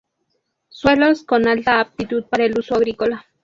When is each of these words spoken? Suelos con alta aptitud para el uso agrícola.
Suelos 0.69 1.21
con 1.21 1.47
alta 1.47 1.79
aptitud 1.79 2.23
para 2.23 2.45
el 2.45 2.57
uso 2.57 2.73
agrícola. 2.73 3.23